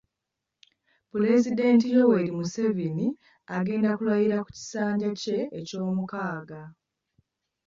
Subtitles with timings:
[1.11, 3.07] Pulezidenti Yoweri Museveni
[3.57, 6.61] agenda kulayira ku kisanja kye eky'omukaaga.